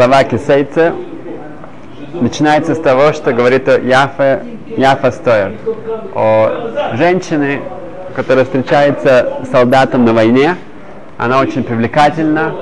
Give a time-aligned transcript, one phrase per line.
[0.00, 0.94] глава Кисейца
[2.14, 4.40] начинается с того, что говорит о Яфе,
[4.78, 5.52] Яфа Стойер,
[6.14, 7.60] о женщине,
[8.16, 10.56] которая встречается с солдатом на войне.
[11.18, 12.54] Она очень привлекательна.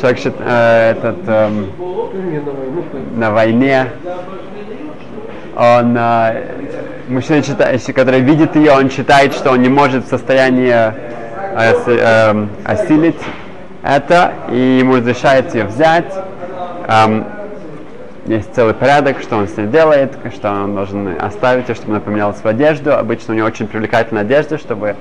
[0.00, 1.66] Человек счит- э, этот, эм,
[3.16, 3.88] на войне,
[5.54, 6.42] он, э,
[7.08, 10.90] мужчина, считает, который видит ее, он считает, что он не может в состоянии э,
[11.86, 13.20] эм, осилить
[13.82, 16.31] это, и ему разрешается ее взять.
[16.92, 17.24] Эм,
[18.26, 22.00] есть целый порядок, что он с ней делает, что он должен оставить ее, чтобы она
[22.00, 22.94] поменяла свою одежду.
[22.94, 24.94] Обычно у нее очень привлекательная одежда, чтобы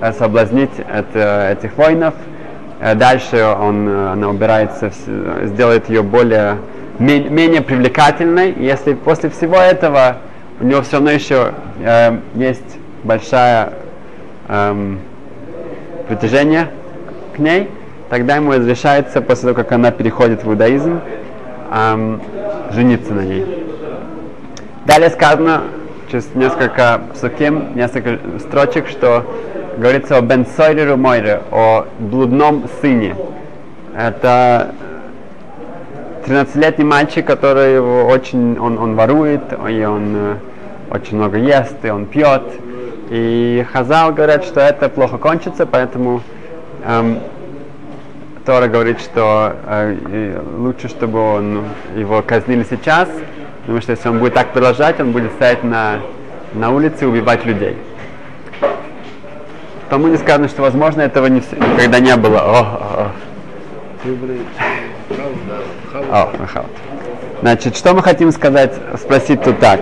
[0.00, 2.14] э, соблазнить это- этих воинов.
[2.80, 4.90] Э, Дальше он, э, она убирается,
[5.44, 6.56] сделает ее более
[6.98, 8.50] ме- менее привлекательной.
[8.50, 10.16] И если после всего этого
[10.60, 13.72] у него все равно еще э, есть большая
[14.48, 14.98] эм,
[16.08, 16.68] притяжение
[17.36, 17.70] к ней,
[18.10, 21.00] тогда ему разрешается, после того, как она переходит в иудаизм,
[21.70, 22.20] эм,
[22.72, 23.66] жениться на ней.
[24.86, 25.62] Далее сказано,
[26.10, 29.24] через несколько псуким, несколько строчек, что
[29.76, 30.96] говорится о Бен Сойреру
[31.50, 33.16] о блудном сыне.
[33.96, 34.74] Это
[36.26, 40.34] 13-летний мальчик, который его очень, он, он ворует, и он э,
[40.90, 42.42] очень много ест, и он пьет.
[43.10, 46.22] И Хазал говорят, что это плохо кончится, поэтому
[46.84, 47.20] эм,
[48.46, 51.64] Тора говорит, что э, лучше, чтобы он,
[51.96, 53.08] его казнили сейчас,
[53.62, 55.98] потому что если он будет так продолжать, он будет стоять на,
[56.54, 57.76] на улице и убивать людей.
[59.90, 62.38] Тому не сказано, что возможно этого не, никогда не было.
[62.38, 63.12] О, о,
[66.12, 66.28] о.
[66.54, 66.64] О.
[67.40, 69.80] Значит, что мы хотим сказать, спросить тут так.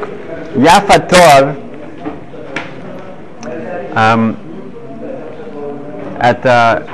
[0.55, 1.55] Я фатор,
[3.95, 4.37] эм,
[6.19, 6.87] это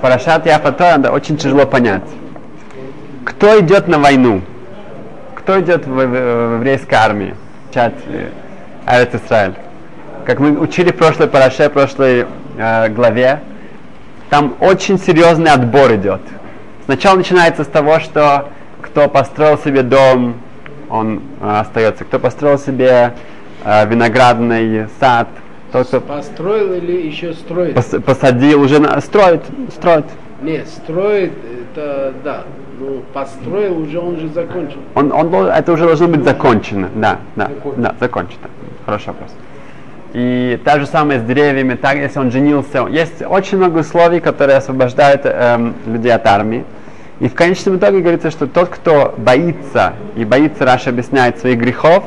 [0.00, 2.02] Парашат Яфатор, это очень тяжело понять.
[3.24, 4.40] Кто идет на войну?
[5.34, 7.34] Кто идет в, в- в еврейской армии?
[7.72, 7.92] Чат
[8.86, 9.54] Арет Израиль.
[10.24, 13.40] Как мы учили в прошлой параше, в прошлой э, главе,
[14.30, 16.20] там очень серьезный отбор идет.
[16.84, 18.48] Сначала начинается с того, что
[18.80, 20.34] кто построил себе дом,
[20.88, 22.04] он э, остается.
[22.04, 23.14] Кто построил себе
[23.64, 25.28] э, виноградный сад,
[25.72, 27.76] тот, кто Построил или еще строит?
[27.76, 29.42] пос- посадил, уже на- строит,
[29.74, 30.04] строит.
[30.42, 31.32] Не, строит,
[31.74, 32.44] это да.
[32.78, 34.78] Ну, построил уже, он же закончил.
[34.94, 36.88] Он, он, это уже должно быть закончено.
[36.94, 38.48] Да, да, да, закончено.
[38.86, 39.30] Хороший вопрос.
[40.14, 42.86] И та же самое с деревьями, так, если он женился.
[42.88, 46.64] Есть очень много условий, которые освобождают эм, людей от армии.
[47.20, 52.02] И в конечном итоге говорится, что тот, кто боится, и боится, Раша объясняет, своих грехов,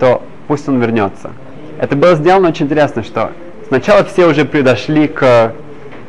[0.00, 1.30] то пусть он вернется.
[1.78, 3.30] Это было сделано очень интересно, что
[3.68, 5.52] сначала все уже подошли к,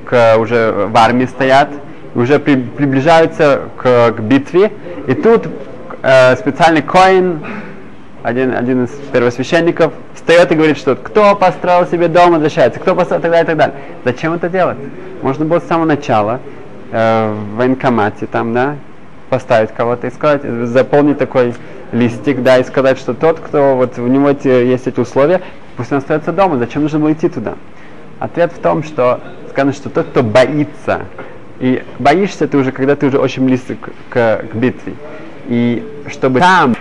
[0.05, 1.69] к уже в армии стоят,
[2.15, 4.71] уже при- приближаются к, к битве,
[5.07, 5.47] и тут
[6.01, 7.45] э, специальный коин,
[8.23, 13.19] один, один из первосвященников, встает и говорит, что кто построил себе дом, возвращается, кто построил,
[13.19, 13.75] и так далее, и так далее.
[14.03, 14.77] Зачем это делать?
[15.21, 16.39] Можно было с самого начала
[16.91, 18.75] э, в военкомате там, да,
[19.29, 21.53] поставить кого-то и сказать, заполнить такой
[21.91, 25.41] листик, да, и сказать, что тот, кто вот у него эти, есть эти условия,
[25.77, 27.55] пусть он остается дома, зачем нужно было идти туда?
[28.19, 31.01] Ответ в том, что сказано, что тот, кто боится,
[31.59, 34.93] и боишься ты уже, когда ты уже очень близок к, к битве.
[35.47, 36.75] И чтобы там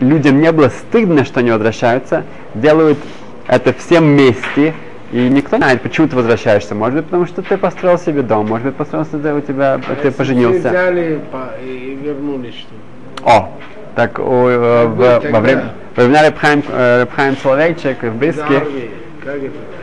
[0.00, 2.24] людям не было стыдно, что они возвращаются,
[2.54, 2.98] делают
[3.46, 4.74] это всем вместе,
[5.12, 6.74] и никто не знает, почему ты возвращаешься.
[6.74, 10.06] Может быть, потому что ты построил себе дом, может быть, построил себе у тебя, ты
[10.06, 10.68] Если поженился.
[10.70, 11.20] взяли
[11.62, 12.80] и вернулись, что ли?
[13.24, 13.50] О,
[13.94, 14.96] так у, э, в-
[15.32, 15.62] во время,
[15.96, 18.64] во времена Репхайм, э, Репхайм Соловейчик в это?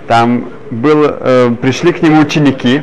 [0.08, 2.82] там был, э, пришли к нему ученики,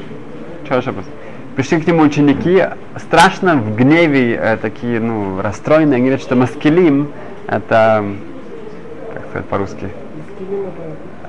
[1.56, 2.64] пришли к нему ученики,
[2.98, 7.08] страшно в гневе, э, такие, ну, расстроенные, они говорят, что маскилим,
[7.48, 8.04] это,
[9.12, 9.88] как сказать по-русски,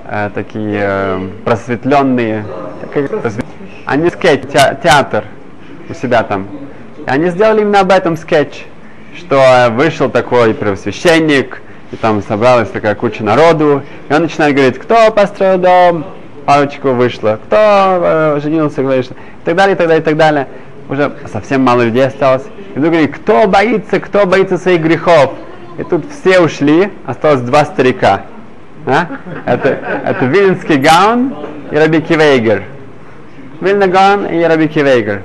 [0.09, 2.45] э, такие э, просветленные,
[2.93, 3.09] как
[3.85, 5.23] они скетч, те- театр
[5.89, 6.47] у себя там.
[7.05, 8.65] И они сделали именно об этом скетч,
[9.17, 11.61] что вышел такой первосвященник,
[11.91, 16.05] и там собралась такая куча народу, и он начинает говорить, кто построил дом,
[16.45, 20.47] парочку вышло, кто э, женился, вышло, и так далее, и так далее, и так далее.
[20.89, 22.43] Уже совсем мало людей осталось.
[22.73, 25.33] И вдруг говорит, кто боится, кто боится своих грехов.
[25.77, 28.23] И тут все ушли, осталось два старика.
[28.85, 29.07] А?
[29.45, 29.69] Это,
[30.05, 31.35] это Вильнский Гаун
[31.71, 32.63] и Раби Кивейгер.
[33.59, 35.23] Вильна Гаун и Раби Кивейгер.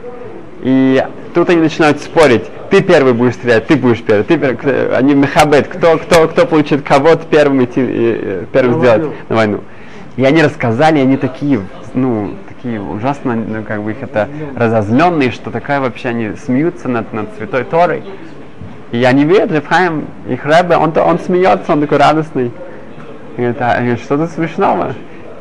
[0.63, 1.05] И
[1.35, 2.45] тут они начинают спорить.
[2.73, 4.25] Ты первый будешь стрелять, ты будешь первый.
[4.25, 4.97] Ты первый.
[4.97, 9.15] Они мехабет, кто, кто, кто получит кого-то первым идти, э, первым На сделать войну.
[9.29, 9.61] на войну.
[10.17, 11.61] И они рассказали, они такие,
[11.93, 14.27] ну, такие ужасно, ну, как бы их это
[14.57, 18.05] разозленные, что такая вообще они смеются над, над Святой Торой.
[18.91, 22.53] И они видят, Рефхаим, их Рэбе, он, он смеется, он такой радостный.
[23.37, 24.95] И говорит, а, что тут смешного?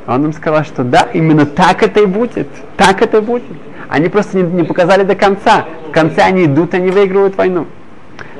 [0.08, 2.48] Он им сказал, что да, именно так это и будет.
[2.78, 3.44] Так это и будет.
[3.88, 5.66] Они просто не, не показали до конца.
[5.90, 7.68] В конце они идут, они выигрывают войну.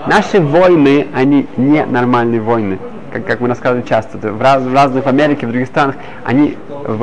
[0.08, 2.80] Наши войны, они не нормальные войны.
[3.12, 6.58] Как, как мы рассказывали часто, в, раз, в разных Америке, в других странах, они,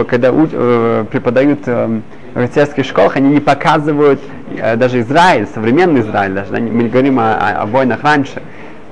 [0.08, 2.00] когда у, э, преподают э,
[2.34, 4.20] в офицерских школах, они не показывают,
[4.56, 8.42] э, даже Израиль, современный Израиль, даже, да, мы не говорим о, о, о войнах раньше,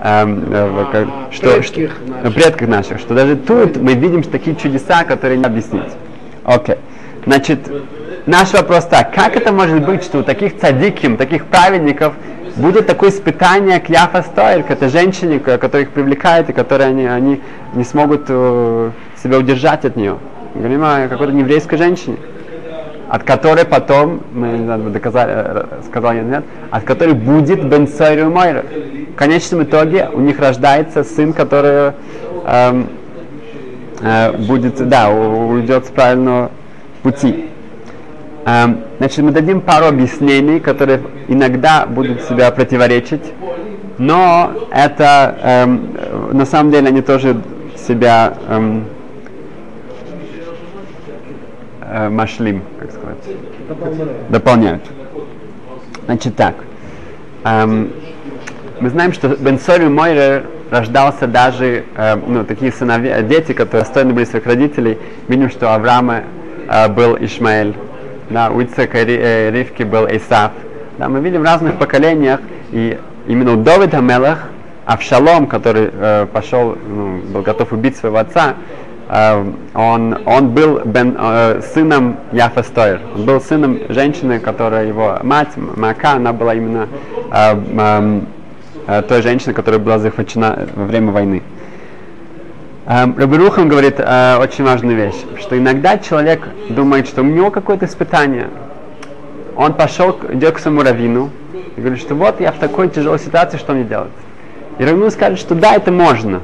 [0.00, 2.34] э, как, что, предках что, наших.
[2.34, 5.92] предках наших, что даже тут мы видим такие чудеса, которые не объяснить.
[6.44, 6.76] Окей.
[7.24, 7.60] Значит,
[8.26, 12.14] наш вопрос так, как это может быть, что у таких цадиким, таких праведников
[12.56, 17.06] будет такое испытание к Яфа Стойр, к этой женщине, которая их привлекает, и которые они,
[17.06, 17.40] они
[17.74, 18.90] не смогут э,
[19.22, 20.18] себя удержать от нее.
[20.54, 22.16] Говорим о какой-то нееврейской женщине,
[23.16, 28.62] от которой потом, мы доказали, сказал я нет, от которой будет Бен Сойру Мойра.
[29.12, 31.92] В конечном итоге у них рождается сын, который
[32.44, 32.88] эм,
[34.02, 36.50] э, будет, да, уйдет с правильного
[37.02, 37.46] пути.
[38.44, 43.32] Эм, Значит, мы дадим пару объяснений, которые иногда будут себя противоречить,
[43.96, 45.96] но это эм,
[46.32, 47.40] на самом деле они тоже
[47.76, 48.84] себя эм,
[51.96, 53.16] э, машлим, как сказать,
[54.28, 54.82] дополняют.
[56.04, 56.54] Значит так.
[57.44, 57.90] Эм,
[58.80, 64.24] мы знаем, что Бенсори Мойрер рождался даже, э, ну, такие сыновья, дети, которые достойны были
[64.24, 64.98] своих родителей.
[65.28, 66.24] Видим, что Авраама
[66.68, 67.74] э, был Ишмаэль,
[68.30, 70.52] да, у Ицека и Ри- э, Ривки был Исав.
[70.98, 72.40] Да, мы видим в разных поколениях,
[72.72, 74.48] и именно у Давида Мелах,
[74.84, 78.54] Авшалом, который э, пошел, ну, был готов убить своего отца,
[79.08, 83.00] он, он был бен, э, сыном Яфа Стойр.
[83.14, 86.88] Он был сыном женщины, которая его мать, Мака, она была именно
[87.30, 88.20] э,
[88.88, 91.42] э, той женщиной, которая была захвачена во время войны.
[92.88, 97.86] Эм, Рабирухан говорит э, очень важную вещь, что иногда человек думает, что у него какое-то
[97.86, 98.48] испытание.
[99.56, 101.30] Он пошел, идет к своему раввину
[101.76, 104.12] и говорит, что вот я в такой тяжелой ситуации, что мне делать?
[104.78, 106.40] И раввин скажет, что да, это можно.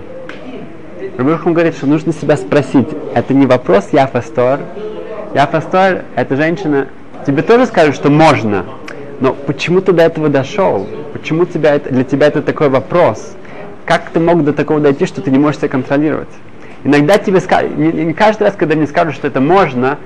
[1.17, 4.61] Рабирухан говорит, что нужно себя спросить, это не вопрос Яфастор.
[5.35, 6.89] Яфастор, эта женщина,
[7.27, 8.65] тебе тоже скажет, что можно,
[9.21, 10.87] но почему ты до этого дошел?
[11.13, 13.35] Почему тебя это, для тебя это такой вопрос?
[13.85, 16.29] Как ты мог до такого дойти, что ты не можешь себя контролировать?
[16.83, 19.99] Иногда тебе скажут, не, не каждый раз, когда мне скажут, что это можно,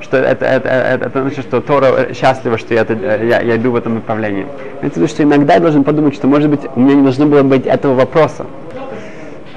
[0.00, 3.72] что это, это, это, это значит, что Тора счастлива, что я, это, я, я иду
[3.72, 4.46] в этом направлении.
[4.80, 7.42] В виду, что иногда я должен подумать, что, может быть, у меня не должно было
[7.42, 8.46] быть этого вопроса.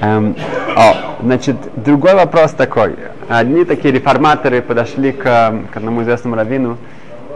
[0.00, 0.34] Эм,
[0.76, 2.96] о, значит, другой вопрос такой.
[3.28, 6.78] Одни такие реформаторы подошли к, эм, к одному известному раввину,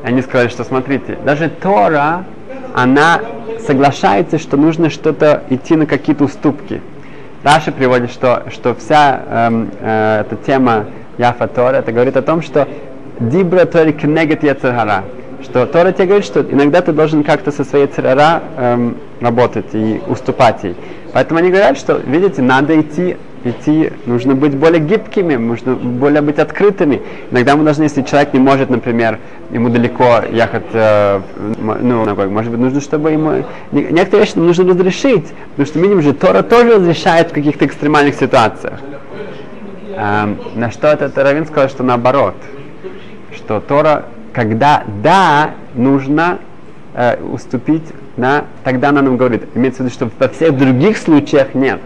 [0.03, 2.25] они сказали, что смотрите, даже Тора,
[2.75, 3.21] она
[3.67, 6.81] соглашается, что нужно что-то идти на какие-то уступки.
[7.43, 10.87] Раша приводит, что, что вся эм, э, эта тема
[11.19, 12.67] Яфа Тора, это говорит о том, что
[13.21, 15.05] Дибра Тори кнегет Яцергара.
[15.43, 20.01] Что Тора тебе говорит, что иногда ты должен как-то со своей церара эм, работать и
[20.07, 20.77] уступать ей.
[21.13, 26.39] Поэтому они говорят, что, видите, надо идти, идти, нужно быть более гибкими, нужно более быть
[26.39, 27.03] открытыми.
[27.31, 29.19] Иногда мы должны, если человек не может, например,
[29.51, 31.21] ему далеко ехать, э,
[31.59, 33.45] ну, может быть, нужно, чтобы ему...
[33.73, 38.15] не- Некоторые вещи нужно разрешить, потому что, видим же, Тора тоже разрешает в каких-то экстремальных
[38.15, 38.81] ситуациях.
[39.97, 42.35] Эм, на что этот Равин сказал, что наоборот,
[43.37, 46.39] что Тора, когда да, нужно
[46.95, 47.85] э, уступить,
[48.17, 49.45] на, тогда она нам говорит.
[49.55, 51.81] Имеется в виду, что во всех других случаях нет.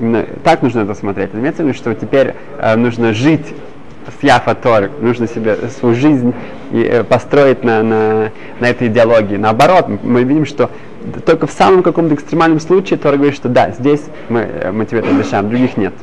[0.00, 1.30] Именно так нужно это смотреть.
[1.34, 3.46] Имеется в виду, что теперь э, нужно жить
[4.20, 6.34] с Яфа Торы, нужно себе свою жизнь
[6.72, 9.36] и, э, построить на, на, на этой идеологии.
[9.36, 10.70] Наоборот, мы видим, что
[11.26, 15.00] только в самом каком-то экстремальном случае Тора говорит, что да, здесь мы, э, мы тебе
[15.00, 15.94] это разрешаем, других нет.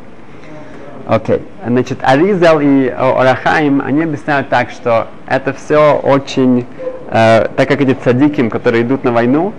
[1.10, 1.42] Окей.
[1.66, 6.68] Значит, Аризал и Орахаим, они объясняют так, что это все очень,
[7.10, 9.54] э, так как эти цадиким, которые идут на войну,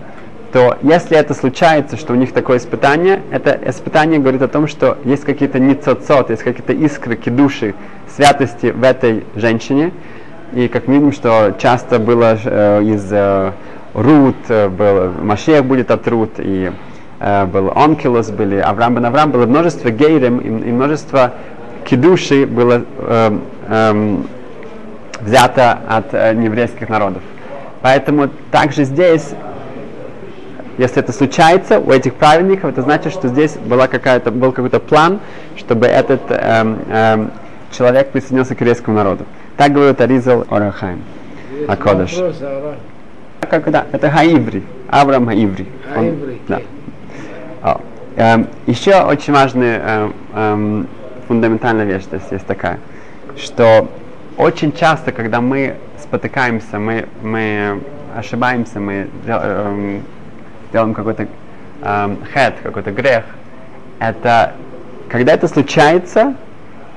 [0.52, 4.98] то если это случается, что у них такое испытание, это испытание говорит о том, что
[5.04, 7.74] есть какие-то ницоцот, есть какие-то искры, души,
[8.14, 9.92] святости в этой женщине.
[10.52, 13.52] И как мы видим, что часто было э, из э,
[13.94, 16.72] Рут, э, был, Машех будет от Рут, и
[17.20, 21.34] э, был Онкилос, были Авраам бен Авраам, было множество гейрем и, и множество
[21.84, 24.26] кидуши было эм, эм,
[25.20, 27.22] взято от э, нееврейских народов.
[27.82, 29.30] Поэтому также здесь,
[30.76, 35.20] если это случается у этих праведников, это значит, что здесь была какая-то, был какой-то план,
[35.56, 37.30] чтобы этот эм, эм,
[37.72, 39.24] человек присоединился к еврейскому народу.
[39.56, 41.02] Так говорит Аризал Орахайм.
[41.68, 42.16] Акодыш.
[43.48, 45.66] Как да, это Хаиври, Авраам Хаиври.
[45.90, 46.60] Он- Хаиври, да.
[47.62, 47.80] А,
[48.16, 50.88] эм, еще очень важная эм, эм,
[51.26, 52.78] фундаментальная вещь то есть, есть такая,
[53.36, 53.88] что
[54.36, 55.76] очень часто, когда мы
[56.10, 57.80] спотыкаемся, мы, мы
[58.16, 60.02] ошибаемся, мы эм,
[60.72, 61.28] делаем какой-то
[61.82, 63.24] эм, хэт, какой-то грех,
[64.00, 64.54] это
[65.08, 66.34] когда это случается,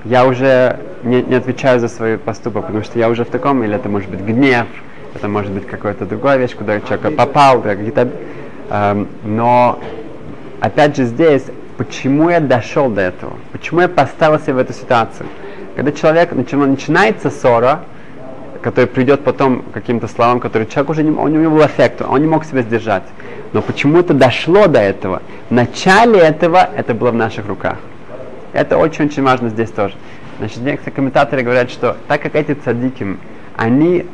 [0.04, 3.76] я уже не, не отвечаю за свой поступок, потому что я уже в таком, или
[3.76, 4.66] это может быть гнев,
[5.14, 8.10] это может быть какая-то другая вещь, куда человек попал, какие-то,
[8.72, 9.80] эм, но
[10.60, 11.44] опять же здесь,
[11.78, 13.34] почему я дошел до этого?
[13.52, 15.28] Почему я поставил себя в эту ситуацию?
[15.76, 17.82] Когда человек, начи- начинается ссора,
[18.64, 22.28] который придет потом каким-то словам, которые человек уже не, у него был эффект, он не
[22.28, 23.04] мог себя сдержать.
[23.52, 25.22] Но почему это дошло до этого?
[25.50, 27.78] В начале этого это было в наших руках.
[28.54, 29.96] Это очень-очень важно здесь тоже.
[30.40, 33.18] Значит, некоторые комментаторы говорят, что так как эти цадики,
[33.56, 34.06] они,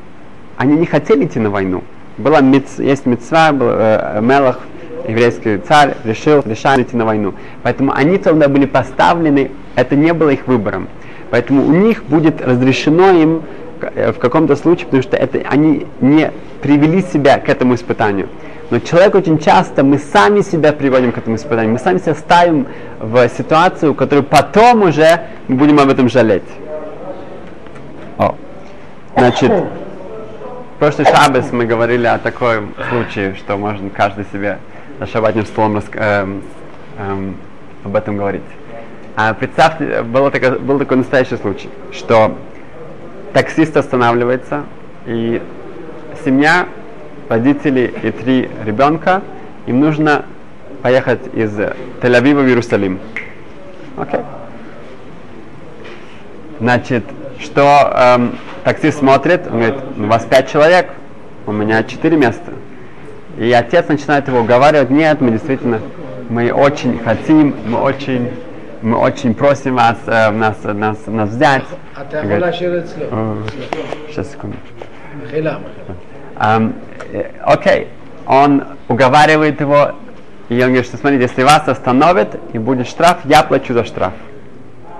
[0.57, 1.83] они не хотели идти на войну.
[2.17, 4.59] Была миц- есть мецва, был э, Мелах,
[5.07, 7.33] еврейский царь, решил, решает идти на войну.
[7.63, 10.87] Поэтому они туда были поставлены, это не было их выбором.
[11.29, 13.41] Поэтому у них будет разрешено им э,
[13.81, 16.31] в каком-то случае, потому что это, они не
[16.61, 18.27] привели себя к этому испытанию.
[18.69, 22.67] Но человек очень часто, мы сами себя приводим к этому испытанию, мы сами себя ставим
[22.99, 26.43] в ситуацию, которую потом уже мы будем об этом жалеть.
[28.17, 28.35] О.
[29.17, 34.59] Значит, в прошлый шаббес мы говорили о таком случае, что можно каждый себе
[34.99, 36.43] за шаббатным столом рас- эм,
[36.99, 37.37] эм,
[37.83, 38.43] об этом говорить.
[39.15, 42.37] А представьте, было такое- был такой настоящий случай, что
[43.33, 44.63] таксист останавливается,
[45.05, 45.41] и
[46.23, 46.67] семья,
[47.29, 49.21] родители и три ребенка,
[49.65, 50.25] им нужно
[50.81, 51.51] поехать из
[52.01, 52.99] Тель-Авива в Иерусалим.
[53.97, 54.21] Окей.
[56.59, 57.03] Значит,
[57.39, 60.89] что эм, таксист смотрит, он говорит, у вас пять человек,
[61.45, 62.51] у меня четыре места.
[63.37, 65.79] И отец начинает его уговаривать, нет, мы действительно,
[66.29, 68.29] мы очень хотим, мы очень,
[68.81, 71.63] мы очень просим вас э, нас, нас, нас взять.
[71.95, 74.57] А говорит, сейчас, «Э, секунду.
[76.39, 76.73] Um,
[77.43, 77.89] окей,
[78.25, 79.91] он уговаривает его,
[80.47, 84.13] и он говорит, что смотрите, если вас остановят и будет штраф, я плачу за штраф.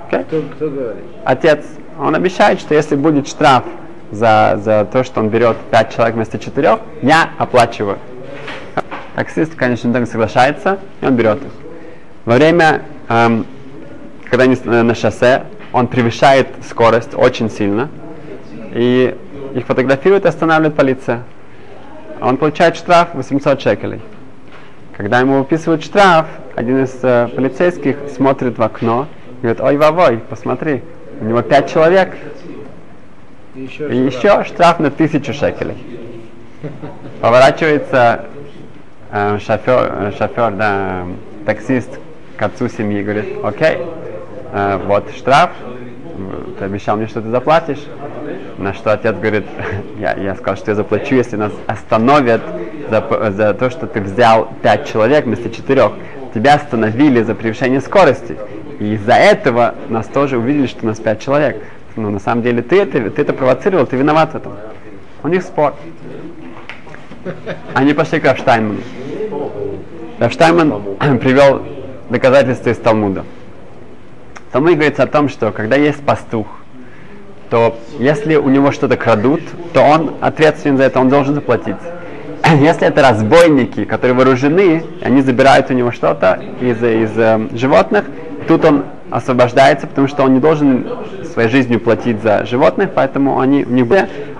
[0.10, 0.26] Okay?
[0.26, 1.04] Кто, кто говорит?
[1.24, 1.66] Отец,
[1.98, 3.64] он обещает, что если будет штраф
[4.12, 8.00] за, за то, что он берет 5 человек вместо 4, я оплачиваю.
[9.16, 11.52] Таксист, конечно, так соглашается, и он берет их.
[12.26, 13.46] Во время эм,
[14.30, 15.44] когда они э, на шоссе,
[15.74, 17.90] он превышает скорость очень сильно,
[18.74, 19.16] и
[19.56, 21.24] их фотографирует и останавливает полиция.
[22.22, 24.02] Он получает штраф 800 шекелей.
[24.96, 29.08] Когда ему выписывают штраф, один из э, полицейских смотрит в окно
[29.40, 30.84] и говорит, ой, вовой, посмотри,
[31.22, 32.16] у него пять человек,
[33.56, 34.28] И еще и что?
[34.28, 35.78] еще штраф на тысячу шекелей.
[37.22, 38.26] Поворачивается
[39.12, 42.00] э, шофер, э, шофер, да, э, таксист
[42.36, 43.78] к отцу семьи говорит, окей,
[44.52, 45.52] э, вот штраф,
[46.58, 47.80] ты обещал мне, что ты заплатишь.
[48.58, 49.46] На что отец говорит,
[50.00, 52.42] я, я сказал, что я заплачу, если нас остановят
[52.90, 55.94] за, за то, что ты взял пять человек вместо четырех.
[56.34, 58.38] Тебя остановили за превышение скорости.
[58.80, 61.64] И из-за этого нас тоже увидели, что у нас пять человек.
[61.96, 64.54] Но на самом деле ты это, ты это провоцировал, ты виноват в этом.
[65.24, 65.76] У них спор.
[67.74, 68.80] Они пошли к Рафштайнману.
[70.20, 71.62] Рафштайнман привел
[72.10, 73.26] доказательства из Талмуда.
[74.50, 76.48] В Талмуде говорится о том, что когда есть пастух,
[77.52, 79.42] то если у него что-то крадут,
[79.74, 81.76] то он ответственен за это, он должен заплатить.
[82.60, 88.06] Если это разбойники, которые вооружены, они забирают у него что-то из, из э, животных,
[88.48, 90.88] тут он освобождается, потому что он не должен
[91.32, 93.86] своей жизнью платить за животных, поэтому они, у них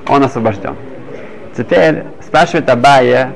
[0.08, 0.76] он освобожден.
[1.56, 3.32] Теперь спрашивает Абая,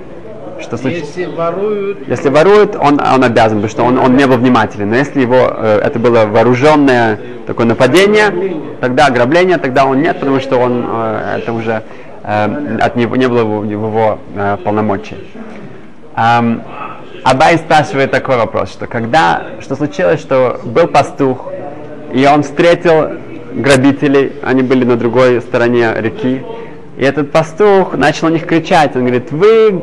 [0.64, 1.10] что случилось.
[1.16, 4.90] Если воруют, Если ворует, он, он обязан, потому что он, он не был внимателен.
[4.90, 8.34] Но если его э, это было вооруженное такое нападение,
[8.82, 11.84] тогда ограбление, тогда он нет, потому что он э, это уже
[12.24, 15.18] э, от него не было в его э, полномочий.
[16.16, 16.64] Ам,
[17.24, 21.52] Абай спрашивает такой вопрос, что когда, что случилось, что был пастух,
[22.12, 23.12] и он встретил
[23.54, 26.44] грабителей, они были на другой стороне реки,
[26.98, 29.82] и этот пастух начал на них кричать, он говорит, вы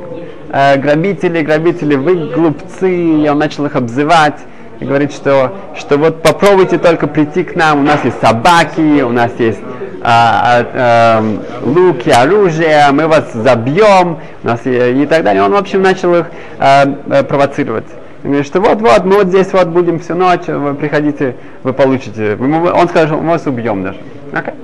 [0.53, 4.39] э, грабители, грабители, вы глупцы, и он начал их обзывать,
[4.81, 9.11] и говорит, что, что вот попробуйте только прийти к нам, у нас есть собаки, у
[9.11, 9.61] нас есть
[10.03, 15.43] а, а, эм, луки, оружие, мы вас забьем, у нас и, и так далее.
[15.43, 16.27] Он, в общем, начал их
[16.59, 17.85] э, э, провоцировать.
[18.25, 22.37] Он говорит, что вот-вот, мы вот здесь вот будем всю ночь, вы приходите, вы получите.
[22.41, 23.99] Он сказал, что мы вас убьем даже.
[24.33, 24.55] Окей.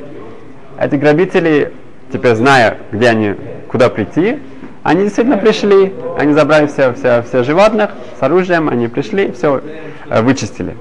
[0.79, 1.73] Эти грабители,
[2.13, 3.35] теперь зная, где они,
[3.69, 4.39] куда прийти,
[4.87, 7.91] Они действительно пришли, они забрали все, все, все животных
[8.21, 9.61] с оружием, они пришли, все
[10.09, 10.77] э, вычистили.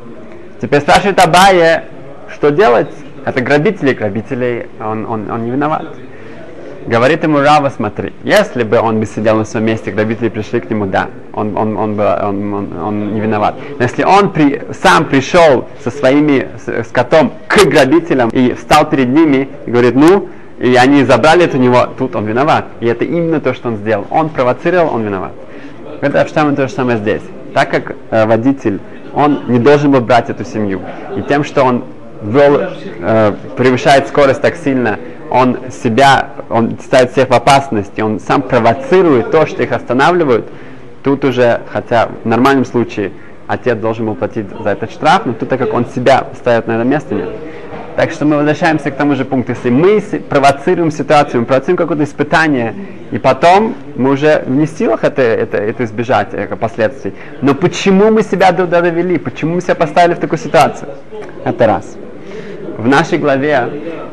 [0.62, 1.86] Теперь спрашивает Абая,
[2.32, 2.92] что делать?
[3.26, 5.88] Это грабители, грабителей, он, он, он не виноват.
[6.86, 10.70] Говорит ему Рава, смотри, если бы он бы сидел на своем месте, грабители пришли к
[10.70, 13.56] нему, да, он, он, он, бы, он, он, он не виноват.
[13.80, 18.88] Но если он при, сам пришел со своими, с, с котом к грабителям и встал
[18.88, 22.66] перед ними и говорит, ну, и они забрали это у него, тут он виноват.
[22.80, 24.06] И это именно то, что он сделал.
[24.10, 25.32] Он провоцировал, он виноват.
[26.02, 27.22] Это Авштам то же самое здесь.
[27.54, 28.80] Так как э, водитель,
[29.14, 30.82] он не должен был брать эту семью.
[31.16, 31.84] И тем, что он
[32.22, 32.62] вел,
[33.00, 38.42] э, превышает скорость так сильно, он себя, он ставит всех в опасность, и он сам
[38.42, 40.46] провоцирует то, что их останавливают,
[41.04, 43.12] тут уже, хотя в нормальном случае
[43.48, 46.74] отец должен был платить за этот штраф, но тут, так как он себя ставит на
[46.74, 47.30] это место, нет.
[47.96, 49.54] Так что мы возвращаемся к тому же пункту.
[49.54, 52.76] Если мы провоцируем ситуацию, мы провоцируем какое-то испытание,
[53.12, 57.14] и потом мы уже не в силах это, это, это избежать это последствий.
[57.42, 59.18] Но почему мы себя туда довели?
[59.18, 60.90] Почему мы себя поставили в такую ситуацию?
[61.46, 61.96] Это раз.
[62.78, 63.70] В нашей главе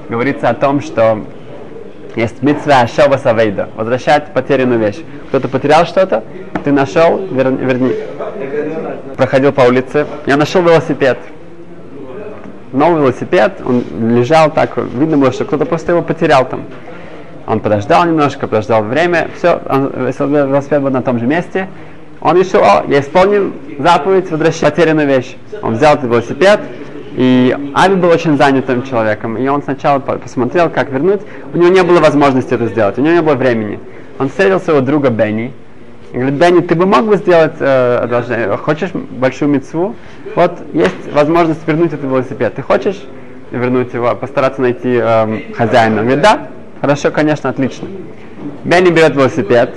[0.09, 1.25] говорится о том, что
[2.15, 5.01] есть митцва Ашова Савейда, возвращать потерянную вещь.
[5.29, 6.23] Кто-то потерял что-то,
[6.63, 7.95] ты нашел, верни.
[9.17, 11.19] Проходил по улице, я нашел велосипед
[12.73, 16.65] новый велосипед, он лежал так, видно было, что кто-то просто его потерял там.
[17.47, 21.69] Он подождал немножко, подождал время, все, он, велосипед был на том же месте.
[22.21, 25.37] Он решил, о, я исполнил заповедь возвращать потерянную вещь.
[25.61, 26.61] Он взял этот велосипед,
[27.15, 31.21] и Ави был очень занятым человеком, и он сначала посмотрел, как вернуть.
[31.53, 33.81] У него не было возможности это сделать, у него не было времени.
[34.19, 35.53] Он встретил своего друга Бенни,
[36.19, 38.57] говорит, Бенни, ты бы мог бы сделать э, одолжение?
[38.57, 39.95] Хочешь большую мецву?
[40.37, 42.55] Вот есть возможность вернуть этот велосипед.
[42.55, 43.03] Ты хочешь
[43.51, 46.01] вернуть его, постараться найти э, хозяина?
[46.01, 46.49] Он говорит, да,
[46.81, 47.89] хорошо, конечно, отлично.
[48.65, 49.75] Бенни берет велосипед,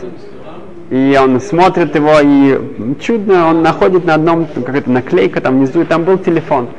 [0.89, 2.59] и он смотрит его, и
[3.01, 6.69] чудно, он находит на одном, какая-то наклейка там внизу, и там был телефон.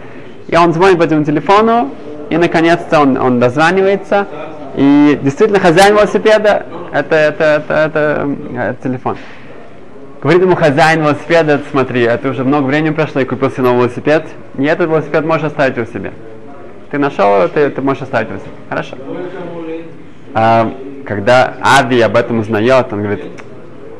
[0.48, 1.90] И он звонит по этому телефону,
[2.30, 4.26] и наконец-то он, он дозванивается,
[4.76, 9.16] и действительно хозяин велосипеда, это, это, это, это, это телефон.
[10.20, 14.26] Говорит ему хозяин велосипеда, смотри, это уже много времени прошло, я купил себе новый велосипед,
[14.58, 16.12] и этот велосипед можешь оставить у себя.
[16.90, 18.50] Ты нашел его, ты, ты можешь оставить его себе.
[18.68, 18.96] Хорошо.
[20.32, 20.72] А,
[21.04, 23.24] когда Ави об этом узнает, он говорит,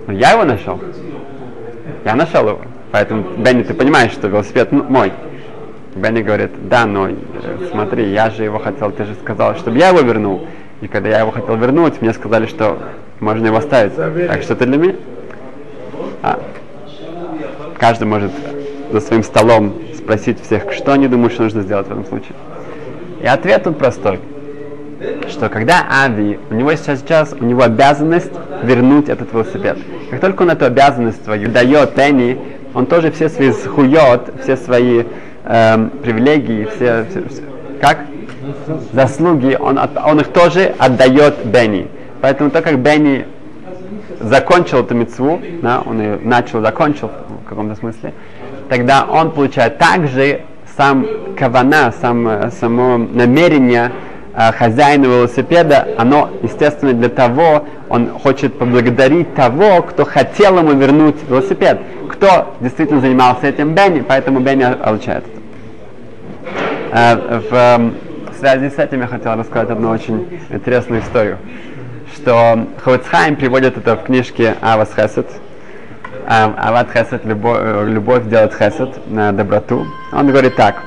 [0.07, 0.81] ну я его нашел.
[2.05, 2.61] Я нашел его.
[2.93, 5.13] Поэтому, Бенни, ты понимаешь, что велосипед мой.
[5.95, 7.15] Бенни говорит, да, но э,
[7.71, 10.47] смотри, я же его хотел, ты же сказал, чтобы я его вернул.
[10.81, 12.79] И когда я его хотел вернуть, мне сказали, что
[13.21, 13.95] можно его оставить.
[13.97, 14.95] Так что это для меня.
[16.27, 16.41] А,
[17.79, 18.33] каждый может
[18.91, 22.33] за своим столом спросить всех, что они думают, что нужно сделать в этом случае.
[23.23, 24.19] И ответ тут простой.
[25.29, 28.33] Что когда Ави, у него сейчас, сейчас у него обязанность
[28.65, 29.79] вернуть этот велосипед.
[30.11, 32.39] Как только он эту обязанность свою дает Пенни,
[32.75, 35.05] он тоже все свои схует, все свои
[35.45, 37.43] эм, привилегии, все, все, все,
[37.81, 38.01] как?
[38.93, 41.87] Заслуги, он, он их тоже отдает Бенни.
[42.21, 43.27] Поэтому так как Бенни
[44.27, 47.11] закончил эту мецву, да, он ее начал, закончил
[47.45, 48.13] в каком-то смысле,
[48.69, 50.43] тогда он получает также
[50.77, 51.07] сам
[51.39, 53.93] кавана, сам, само намерение
[54.35, 61.17] э, хозяина велосипеда, оно, естественно, для того, он хочет поблагодарить того, кто хотел ему вернуть
[61.29, 65.25] велосипед, кто действительно занимался этим Бенни, поэтому Бенни получает.
[66.93, 71.39] Э, в, в связи с этим я хотел рассказать одну очень интересную историю
[72.27, 75.31] что Ховецхайм приводит это в книжке Авас Хесед.
[76.27, 79.87] Ават Хесед, любовь, любовь делает Хесед на доброту.
[80.13, 80.83] Он говорит так,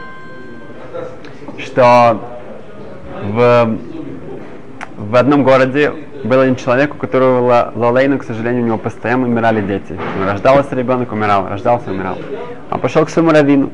[1.58, 2.20] что
[3.24, 3.78] в,
[4.98, 5.94] в одном городе
[6.26, 9.98] был один человек, у которого Лалейну, к сожалению, у него постоянно умирали дети.
[10.22, 12.18] Рождался ребенок, умирал, рождался, умирал.
[12.70, 13.72] Он пошел к своему раввину.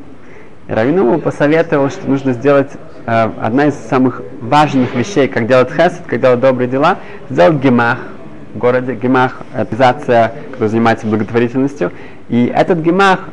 [0.68, 2.72] И раввину ему посоветовал, что нужно сделать
[3.06, 6.98] э, одна из самых важных вещей, как делать хесед, как делать добрые дела,
[7.30, 8.00] сделать гемах
[8.56, 8.96] в городе.
[8.96, 11.92] Гемах– организация, которая занимается благотворительностью.
[12.30, 13.30] И этот гемах,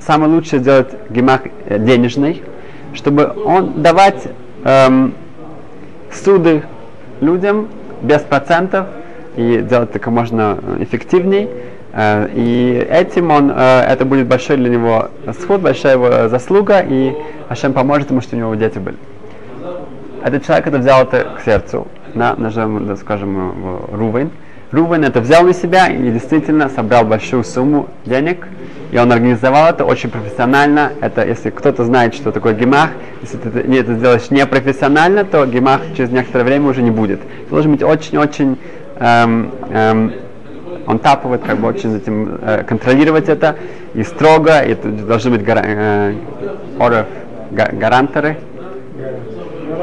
[0.00, 2.42] самое лучшее сделать гемах э, денежный,
[2.92, 4.26] чтобы он давать
[4.64, 5.14] эм,
[6.10, 6.64] суды
[7.20, 7.68] людям
[8.02, 8.88] без процентов
[9.36, 11.48] и делать это как можно эффективнее.
[11.92, 17.14] Э, и этим он, э, это будет большой для него сход, большая его заслуга, и
[17.48, 18.96] Ашем поможет ему, чтобы у него дети были.
[20.24, 24.30] Этот человек это взял это к сердцу, на, назовем, скажем, Рувен.
[24.70, 28.46] Рувен это взял на себя и действительно собрал большую сумму денег,
[28.90, 30.92] и он организовал это очень профессионально.
[31.00, 32.90] Это, если кто-то знает, что такое гемах,
[33.22, 37.20] если ты не, это сделаешь непрофессионально, то гемах через некоторое время уже не будет.
[37.20, 38.58] Ты должен быть очень-очень
[38.98, 40.12] эм, эм,
[40.88, 43.56] он тапывает, как бы очень этим э, контролировать это,
[43.92, 46.14] и строго, и это должны быть гара, э,
[46.78, 47.06] оров,
[47.50, 48.38] га, гарантеры,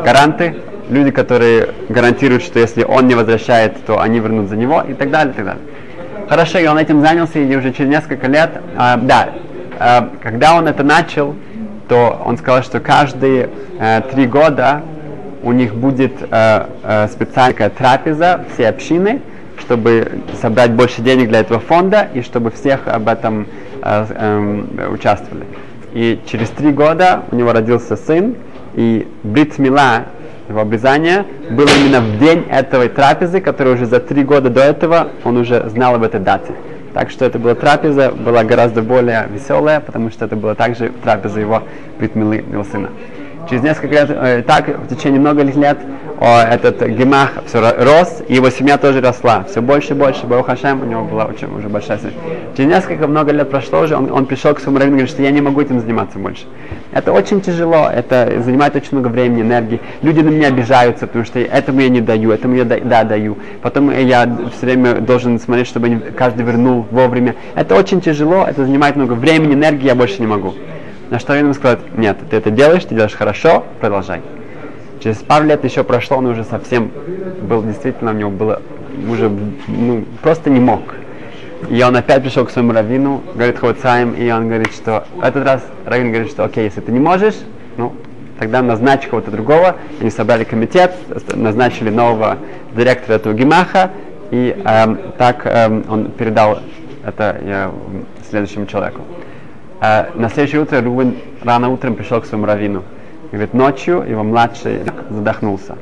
[0.03, 0.55] гаранты,
[0.89, 5.11] люди, которые гарантируют, что если он не возвращает, то они вернут за него, и так
[5.11, 5.61] далее, и так далее.
[6.27, 9.29] Хорошо, и он этим занялся, и уже через несколько лет, э, да,
[9.79, 11.35] э, когда он это начал,
[11.87, 14.81] то он сказал, что каждые э, три года
[15.43, 19.21] у них будет э, э, специальная трапеза всей общины,
[19.59, 23.47] чтобы собрать больше денег для этого фонда и чтобы всех об этом
[23.81, 25.45] э, э, участвовали.
[25.93, 28.35] И через три года у него родился сын,
[28.73, 30.05] и Брит Мила,
[30.49, 35.09] его обрезание, было именно в день этой трапезы, которую уже за три года до этого
[35.23, 36.53] он уже знал об этой дате.
[36.93, 41.39] Так что это была трапеза, была гораздо более веселая, потому что это была также трапеза
[41.39, 41.63] его
[41.97, 42.89] Брит Милы, его сына.
[43.49, 45.77] Через несколько лет, э, так, в течение многих лет,
[46.23, 49.43] этот гемах все рос, и его семья тоже росла.
[49.49, 50.25] Все больше и больше.
[50.25, 52.13] Барух Хашем, у него была очень уже большая семья.
[52.55, 55.21] Через несколько много лет прошло уже, он, он пришел к своему раввину и говорит, что
[55.21, 56.45] я не могу этим заниматься больше.
[56.91, 59.81] Это очень тяжело, это занимает очень много времени, энергии.
[60.01, 63.37] Люди на меня обижаются, потому что этому я не даю, этому я да, да даю.
[63.61, 64.23] Потом я
[64.55, 67.35] все время должен смотреть, чтобы каждый вернул вовремя.
[67.55, 70.53] Это очень тяжело, это занимает много времени, энергии, я больше не могу.
[71.09, 74.21] На что ему сказать, нет, ты это делаешь, ты делаешь хорошо, продолжай.
[75.05, 76.89] Через пару лет еще прошло, он уже совсем
[77.43, 78.63] был, действительно, у него было,
[79.07, 79.29] уже,
[79.67, 80.81] ну, просто не мог.
[81.69, 85.63] И он опять пришел к своему раввину, говорит Хоцаем, и он говорит, что этот раз
[85.85, 87.35] раввин говорит, что окей, если ты не можешь,
[87.77, 87.93] ну,
[88.39, 89.75] тогда назначь кого-то другого.
[90.01, 90.95] Они собрали комитет,
[91.35, 92.39] назначили нового
[92.75, 93.91] директора этого гемаха,
[94.31, 96.61] и эм, так эм, он передал
[97.05, 97.69] это э,
[98.27, 99.01] следующему человеку.
[99.81, 102.81] Э, на следующее утро Рубин рано утром пришел к своему раввину.
[103.35, 105.75] Говорит, ночью его младший задохнулся.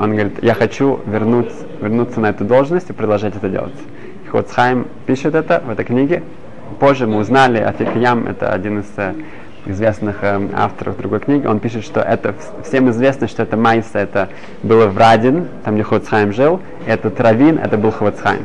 [0.00, 3.76] Он говорит, я хочу вернуть, вернуться на эту должность и продолжать это делать.
[4.32, 6.24] Хоцхайм пишет это в этой книге.
[6.80, 9.14] Позже мы узнали, Афикаям, это один из э,
[9.66, 14.28] известных э, авторов другой книги, он пишет, что это всем известно, что это Майса, это
[14.64, 18.44] было в Радин, там где Хоцхайм жил, и этот Равин, это был Хоцхайм.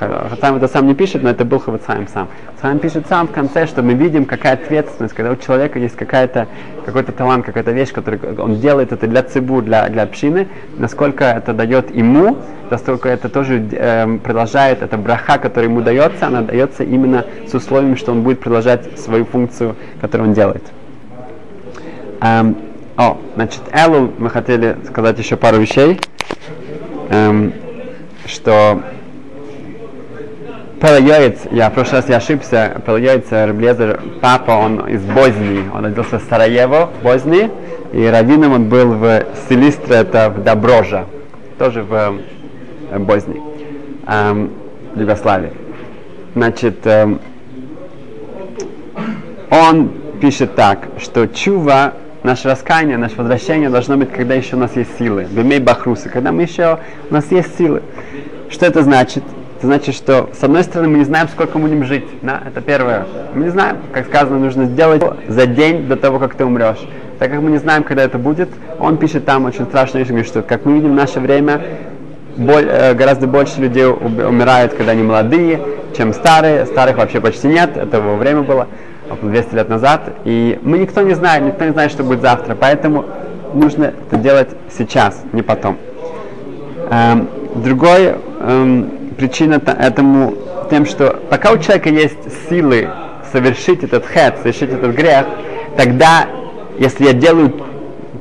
[0.00, 2.28] Хацаем это сам не пишет, но это был Хавацаем сам.
[2.56, 6.48] Хацаем пишет сам в конце, что мы видим, какая ответственность, когда у человека есть какая-то,
[6.86, 11.52] какой-то талант, какая-то вещь, которую он делает это для цибу, для, для общины, насколько это
[11.52, 12.38] дает ему,
[12.70, 17.96] насколько это тоже э, продолжает, это браха, которая ему дается, она дается именно с условием,
[17.96, 20.62] что он будет продолжать свою функцию, которую он делает.
[22.22, 22.56] Эм,
[22.96, 26.00] о, значит, Элу мы хотели сказать еще пару вещей,
[27.10, 27.52] эм,
[28.26, 28.80] что
[30.80, 36.18] Пелайоец, я в прошлый раз я ошибся, Пелайоец Раблезер, папа, он из Бознии, он родился
[36.18, 37.50] в Сараево, в Бознии,
[37.92, 41.04] и раввином он был в Селистре, это в Доброжа,
[41.58, 42.18] тоже в
[42.98, 43.42] Бознии,
[44.06, 44.52] эм,
[44.94, 45.52] в Югославии.
[46.34, 47.20] Значит, эм,
[49.50, 54.74] он пишет так, что чува, наше раскаяние, наше возвращение должно быть, когда еще у нас
[54.76, 55.26] есть силы.
[55.30, 56.78] Бемей бахрусы, когда мы еще,
[57.10, 57.82] у нас есть силы.
[58.48, 59.22] Что это значит?
[59.60, 62.06] Это значит, что с одной стороны мы не знаем, сколько мы будем жить.
[62.22, 62.40] Да?
[62.46, 63.04] Это первое.
[63.34, 66.78] Мы не знаем, как сказано, нужно сделать за день до того, как ты умрешь.
[67.18, 70.40] Так как мы не знаем, когда это будет, он пишет там очень страшную вещь, что
[70.40, 71.60] как мы видим в наше время,
[72.38, 75.60] боль, э, гораздо больше людей умирают, когда они молодые,
[75.94, 76.64] чем старые.
[76.64, 78.66] Старых вообще почти нет, это его время было,
[79.20, 80.00] 200 лет назад.
[80.24, 82.56] И мы никто не знает, никто не знает, что будет завтра.
[82.58, 83.04] Поэтому
[83.52, 85.76] нужно это делать сейчас, не потом.
[86.90, 90.34] Эм, другой эм, причина этому
[90.70, 92.88] тем, что пока у человека есть силы
[93.30, 95.26] совершить этот хет, совершить этот грех,
[95.76, 96.26] тогда,
[96.78, 97.52] если я делаю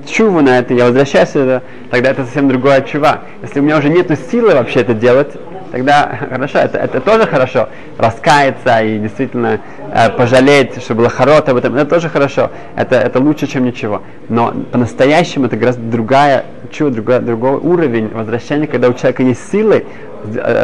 [0.06, 3.22] чуву на это, я возвращаюсь сюда, тогда это совсем другая чува.
[3.42, 5.32] Если у меня уже нет силы вообще это делать,
[5.72, 7.70] тогда хорошо, это, это тоже хорошо.
[7.98, 9.62] Раскаяться и действительно
[9.94, 12.52] э, пожалеть, что было хорошо об этом, это тоже хорошо.
[12.76, 14.02] Это, это лучше, чем ничего.
[14.28, 19.86] Но по-настоящему это гораздо другая чува, другой, другой уровень возвращения, когда у человека есть силы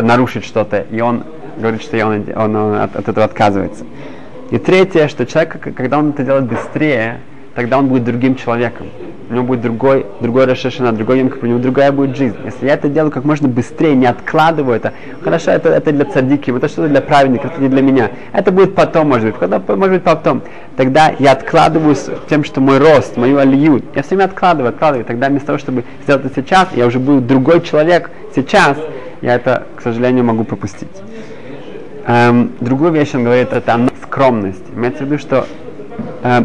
[0.01, 1.23] нарушить что-то, и он
[1.57, 3.85] говорит, что он, он, он от, от этого отказывается.
[4.51, 7.19] И третье, что человек, когда он это делает быстрее,
[7.55, 8.87] тогда он будет другим человеком.
[9.27, 12.35] У него будет другой, другой Рошашина, другой Йом у него другая будет жизнь.
[12.45, 16.55] Если я это делаю как можно быстрее, не откладываю это, хорошо, это, это для цадики,
[16.55, 18.11] это что-то для праведников, это не для меня.
[18.33, 20.43] Это будет потом, может быть, когда, может быть потом.
[20.77, 21.95] Тогда я откладываю
[22.29, 25.05] тем, что мой рост, мою алию, я все время откладываю, откладываю.
[25.05, 28.77] Тогда вместо того, чтобы сделать это сейчас, я уже буду другой человек сейчас,
[29.25, 30.87] я это, к сожалению, могу пропустить.
[32.05, 34.63] Эм, другую вещь он говорит, это скромность.
[34.75, 35.47] Имеется в виду, что
[36.21, 36.43] э,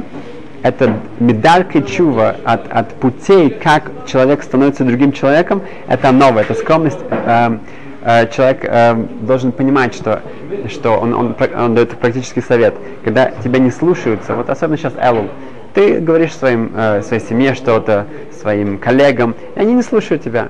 [0.62, 6.98] это медалька чува от, от путей, как человек становится другим человеком, это новое, это скромность.
[7.10, 7.58] Э,
[8.02, 10.22] э, человек э, должен понимать, что,
[10.70, 12.74] что он, он, он дает практический совет.
[13.04, 15.28] Когда тебя не слушаются, вот особенно сейчас Элул,
[15.74, 18.06] ты говоришь своим, э, своей семье что-то,
[18.40, 20.48] своим коллегам, и они не слушают тебя.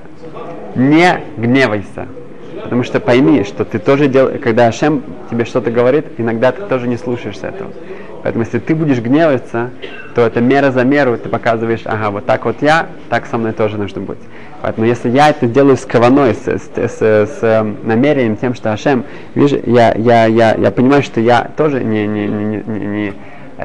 [0.75, 2.07] Не гневайся.
[2.71, 6.87] Потому что пойми, что ты тоже делаешь, когда Ашем тебе что-то говорит, иногда ты тоже
[6.87, 7.69] не слушаешься этого.
[8.23, 9.71] Поэтому если ты будешь гневаться,
[10.15, 13.51] то это мера за меру, ты показываешь, ага, вот так вот я, так со мной
[13.51, 14.21] тоже нужно быть.
[14.61, 18.71] Поэтому если я это делаю с кованой, с, с, с, с э, намерением тем, что
[18.71, 19.03] Ашем,
[19.35, 23.13] вижу, я, я, я, я понимаю, что я тоже не, не, не, не, не,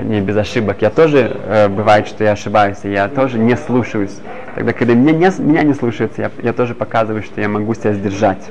[0.03, 4.19] не без ошибок, я тоже, э, бывает, что я ошибаюсь, я тоже не слушаюсь.
[4.57, 7.93] Тогда, когда меня не, меня не слушаются, я, я тоже показываю, что я могу себя
[7.93, 8.51] сдержать.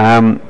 [0.00, 0.40] Эм,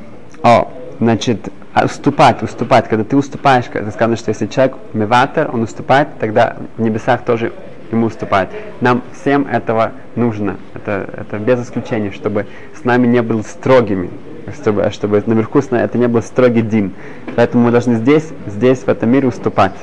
[0.44, 0.68] о,
[1.00, 2.88] значит, а уступать, уступать.
[2.88, 7.52] Когда ты уступаешь, когда сказано, что если человек меватер, он уступает, тогда в небесах тоже
[7.90, 8.50] ему уступает.
[8.80, 10.56] Нам всем этого нужно.
[10.74, 12.46] Это, это без исключения, чтобы
[12.80, 14.10] с нами не был строгими.
[14.54, 16.92] Чтобы, чтобы наверху это не был строгий дин.
[17.34, 19.74] Поэтому мы должны здесь, здесь, в этом мире уступать.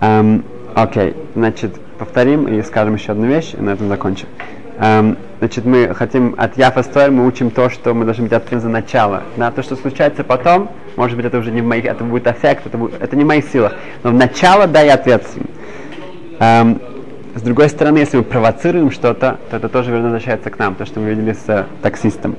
[0.00, 4.28] Эм, окей, значит, повторим и скажем еще одну вещь, и на этом закончим.
[4.78, 8.60] Эм, значит, мы хотим от Яфа Стойр, мы учим то, что мы должны быть открыты
[8.60, 9.22] за начало.
[9.36, 12.66] Да, то, что случается потом, может быть, это уже не в моих, это будет эффект,
[12.66, 13.72] это, будет, это не в моих силах.
[14.02, 15.48] Но в начало, да, я ответственен.
[16.40, 16.80] Эм,
[17.34, 21.00] с другой стороны, если мы провоцируем что-то, то это тоже возвращается к нам, то, что
[21.00, 22.36] мы видели с э, таксистом.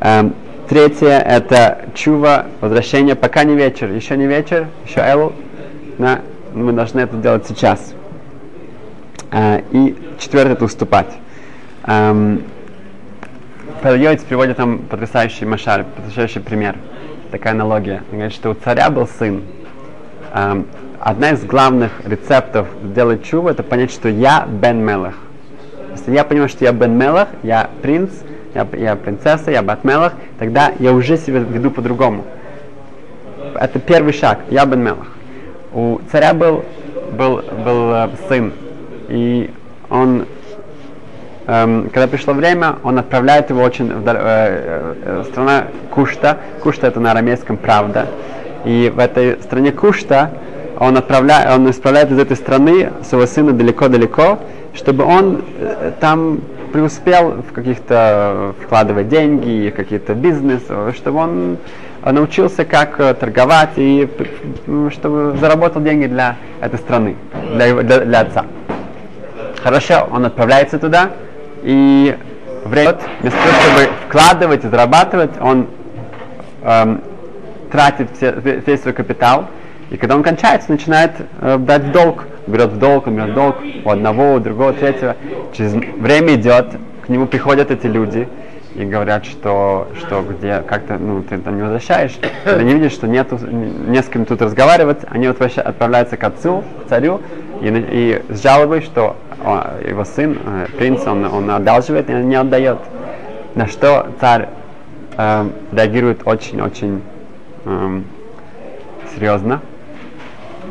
[0.00, 0.34] Эм,
[0.68, 5.32] третье– это чува, возвращение, пока не вечер, еще не вечер, еще элу,
[5.98, 6.20] да,
[6.52, 7.94] мы должны это делать сейчас.
[9.30, 11.08] Э, и четвертое– это уступать.
[11.84, 12.42] Эм,
[13.82, 16.76] Павел приводит там потрясающий машаль, потрясающий пример,
[17.30, 18.02] такая аналогия.
[18.10, 19.42] Он говорит, что у царя был сын.
[20.34, 20.66] Эм,
[20.98, 25.14] одна из главных рецептов сделать чуву, это понять, что я Бен Мелах.
[25.92, 28.10] Если я понимаю, что я Бен Мелах, я принц,
[28.54, 32.24] я, я принцесса, я Бат Мелах, тогда я уже себя веду по-другому.
[33.54, 35.08] Это первый шаг, я Бен Мелах.
[35.72, 36.64] У царя был,
[37.12, 38.52] был, был э, сын,
[39.08, 39.50] и
[39.88, 40.26] он
[41.46, 46.38] когда пришло время, он отправляет его очень в э, э, страна Кушта.
[46.62, 48.06] Кушта это на арамейском правда.
[48.64, 50.30] И в этой стране Кушта
[50.78, 54.38] он, отправляет, он исправляет из этой страны своего сына далеко-далеко,
[54.74, 56.40] чтобы он э, там
[56.72, 60.62] преуспел в каких-то вкладывать деньги, какие-то бизнес,
[60.94, 61.58] чтобы он
[62.04, 64.08] научился, как торговать и
[64.92, 67.16] чтобы заработал деньги для этой страны,
[67.54, 68.44] для, для, для отца.
[69.64, 71.10] Хорошо, он отправляется туда,
[71.62, 72.16] и
[72.64, 75.66] время, вместо того, чтобы вкладывать и зарабатывать, он
[76.62, 77.02] эм,
[77.70, 79.46] тратит все, весь свой капитал,
[79.90, 82.26] и когда он кончается, начинает э, брать в долг.
[82.46, 85.16] Берет в долг, он берет в долг у одного, у другого, у третьего.
[85.52, 88.28] Через время идет, к нему приходят эти люди
[88.76, 92.16] и говорят, что, что где как-то, ну, ты там не возвращаешь.
[92.44, 96.88] Когда не видишь, что нету, не с кем тут разговаривать, они отправляются к отцу, к
[96.88, 97.20] царю,
[97.60, 102.36] и, и с жалобой, что он, его сын, э, принц, он, он одалживает и не
[102.36, 102.78] отдает.
[103.54, 104.48] На что царь
[105.16, 107.02] э, реагирует очень-очень
[107.64, 108.00] э,
[109.14, 109.60] серьезно.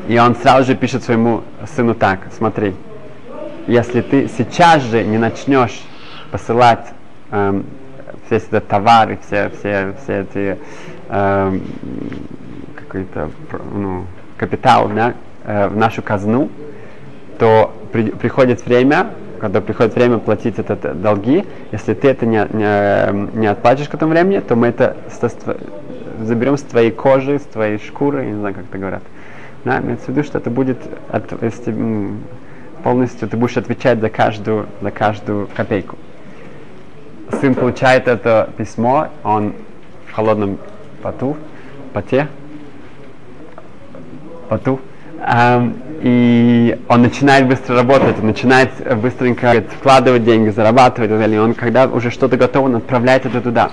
[0.07, 1.43] И он сразу же пишет своему
[1.75, 2.73] сыну так, смотри,
[3.67, 5.79] если ты сейчас же не начнешь
[6.31, 6.87] посылать
[7.29, 7.65] эм,
[8.25, 10.57] все эти товары, все, все, все эти
[11.09, 11.61] эм,
[12.75, 13.29] какой-то
[13.71, 14.05] ну,
[14.37, 16.49] капитал да, э, в нашу казну,
[17.39, 19.07] то при, приходит время,
[19.39, 24.11] когда приходит время платить это долги, если ты это не, не, не отплатишь к этому
[24.11, 24.97] времени, то мы это
[26.21, 29.03] заберем с твоей кожи, с твоей шкуры, я не знаю, как это говорят.
[29.63, 30.77] Да, имеется в виду, что это будет,
[31.09, 31.75] от, если,
[32.83, 35.97] полностью ты будешь отвечать за каждую, за каждую копейку.
[37.39, 39.53] Сын получает это письмо, он
[40.07, 40.57] в холодном
[41.01, 41.37] поту,
[41.93, 42.27] поте,
[44.49, 44.79] поту,
[45.21, 51.41] эм, и он начинает быстро работать, он начинает быстренько вкладывать деньги, зарабатывать и так далее.
[51.41, 53.71] Он, когда уже что-то готово, он отправляет это туда.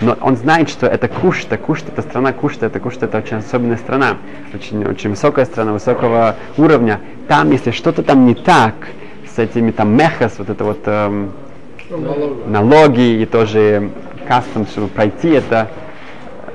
[0.00, 3.78] Но он знает, что это Кушта, Кушта это страна Кушта, это Кушта это очень особенная
[3.78, 4.18] страна,
[4.52, 7.00] очень, очень высокая страна, высокого уровня.
[7.28, 8.74] Там, если что-то там не так,
[9.34, 11.32] с этими там мехас, вот это вот эм,
[12.46, 13.90] налоги и тоже
[14.26, 15.68] кастом, чтобы пройти это,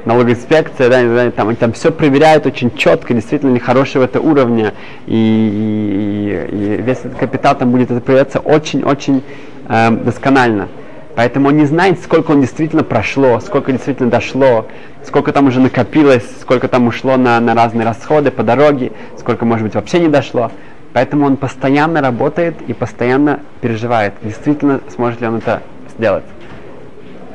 [0.06, 4.74] налогоинспекция, да, да, там, там все проверяют очень четко, действительно ли хорошего это уровня,
[5.06, 9.24] и, и, и весь этот капитал там будет это проверяться очень-очень
[9.68, 10.68] э, досконально.
[11.16, 14.68] Поэтому он не знает, сколько он действительно прошло, сколько действительно дошло,
[15.06, 19.66] сколько там уже накопилось, сколько там ушло на, на разные расходы по дороге, сколько, может
[19.66, 20.52] быть, вообще не дошло.
[20.94, 25.62] Поэтому он постоянно работает и постоянно переживает, действительно сможет ли он это
[25.98, 26.24] сделать.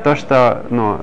[0.05, 1.01] то, что, ну,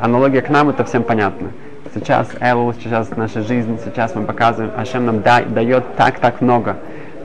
[0.00, 1.50] аналогия к нам, это всем понятно.
[1.94, 6.76] Сейчас Элул, сейчас наша жизнь, сейчас мы показываем, Ашем нам да, дает так-так много.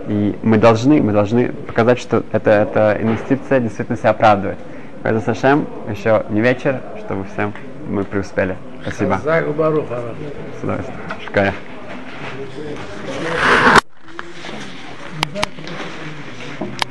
[0.07, 4.57] И мы должны, мы должны показать, что это, эта инвестиция действительно себя оправдывает.
[5.03, 7.53] Поэтому Сашем, еще не вечер, чтобы всем
[7.89, 8.55] мы преуспели.
[8.83, 9.19] Спасибо.
[10.61, 10.99] С удовольствием.
[11.25, 11.53] Шкая.